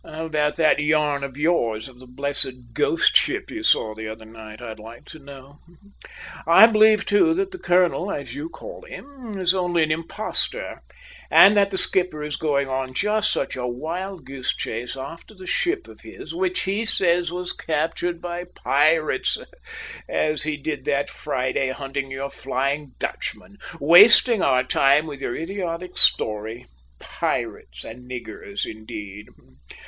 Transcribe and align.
"How 0.03 0.25
about 0.25 0.55
that 0.55 0.79
yarn 0.79 1.23
of 1.23 1.37
yours 1.37 1.87
of 1.87 1.99
the 1.99 2.07
blessed 2.07 2.73
`ghost 2.73 3.15
ship' 3.15 3.51
you 3.51 3.61
saw 3.61 3.93
the 3.93 4.07
other 4.07 4.25
night, 4.25 4.59
I'd 4.59 4.79
like 4.79 5.05
to 5.09 5.19
know. 5.19 5.59
I 6.47 6.65
believe, 6.65 7.05
too, 7.05 7.35
that 7.35 7.51
the 7.51 7.59
colonel, 7.59 8.11
as 8.11 8.33
you 8.33 8.49
call 8.49 8.81
him, 8.81 9.37
is 9.39 9.53
only 9.53 9.83
an 9.83 9.91
impostor 9.91 10.81
and 11.29 11.55
that 11.55 11.69
the 11.69 11.77
skipper 11.77 12.23
is 12.23 12.35
going 12.35 12.67
on 12.67 12.95
just 12.95 13.31
such 13.31 13.55
a 13.55 13.67
wild 13.67 14.25
goose 14.25 14.55
chase 14.55 14.97
after 14.97 15.35
this 15.35 15.51
ship 15.51 15.87
of 15.87 16.01
his, 16.01 16.33
which 16.33 16.61
he 16.61 16.83
says 16.83 17.31
was 17.31 17.53
captured 17.53 18.19
by 18.19 18.45
pirates, 18.55 19.37
as 20.09 20.41
he 20.41 20.57
did 20.57 20.83
that 20.85 21.11
Friday 21.11 21.69
hunting 21.69 22.09
your 22.09 22.31
Flying 22.31 22.93
Dutchman! 22.97 23.59
wasting 23.79 24.41
our 24.41 24.63
time 24.63 25.05
with 25.05 25.21
your 25.21 25.35
idiotic 25.35 25.95
story. 25.95 26.65
Pirates 26.97 27.83
and 27.83 28.09
niggers, 28.09 28.65
indeed! 28.65 29.27